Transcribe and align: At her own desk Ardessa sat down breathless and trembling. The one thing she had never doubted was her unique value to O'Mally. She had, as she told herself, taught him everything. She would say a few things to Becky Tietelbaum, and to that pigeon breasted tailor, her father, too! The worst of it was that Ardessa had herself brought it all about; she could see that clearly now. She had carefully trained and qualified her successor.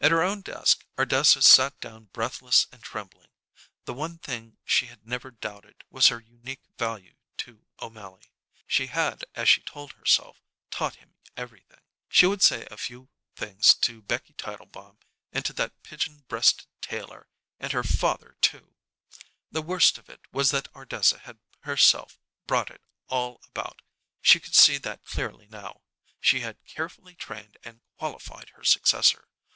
At 0.00 0.12
her 0.12 0.22
own 0.22 0.42
desk 0.42 0.86
Ardessa 0.96 1.42
sat 1.42 1.80
down 1.80 2.04
breathless 2.12 2.68
and 2.70 2.80
trembling. 2.80 3.30
The 3.86 3.92
one 3.92 4.18
thing 4.18 4.58
she 4.64 4.86
had 4.86 5.04
never 5.04 5.32
doubted 5.32 5.82
was 5.90 6.06
her 6.06 6.20
unique 6.20 6.62
value 6.78 7.16
to 7.38 7.66
O'Mally. 7.82 8.30
She 8.68 8.86
had, 8.86 9.24
as 9.34 9.48
she 9.48 9.60
told 9.62 9.94
herself, 9.94 10.40
taught 10.70 10.94
him 10.94 11.16
everything. 11.36 11.80
She 12.08 12.26
would 12.26 12.40
say 12.40 12.66
a 12.70 12.76
few 12.76 13.08
things 13.34 13.74
to 13.74 14.00
Becky 14.00 14.34
Tietelbaum, 14.34 14.98
and 15.32 15.44
to 15.44 15.52
that 15.54 15.82
pigeon 15.82 16.20
breasted 16.28 16.68
tailor, 16.80 17.28
her 17.60 17.82
father, 17.82 18.36
too! 18.40 18.76
The 19.50 19.62
worst 19.62 19.98
of 19.98 20.08
it 20.08 20.20
was 20.32 20.52
that 20.52 20.72
Ardessa 20.76 21.18
had 21.18 21.40
herself 21.62 22.16
brought 22.46 22.70
it 22.70 22.84
all 23.08 23.40
about; 23.48 23.82
she 24.22 24.38
could 24.38 24.54
see 24.54 24.78
that 24.78 25.04
clearly 25.04 25.48
now. 25.48 25.80
She 26.20 26.40
had 26.42 26.64
carefully 26.64 27.16
trained 27.16 27.58
and 27.64 27.80
qualified 27.96 28.50
her 28.50 28.62
successor. 28.62 29.26